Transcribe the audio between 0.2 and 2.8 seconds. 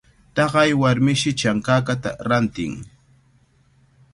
Taqay warmishi chankakata rantin.